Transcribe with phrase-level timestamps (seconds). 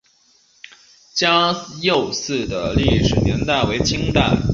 [1.13, 1.51] 嘉
[1.83, 4.35] 佑寺的历史年代为清代。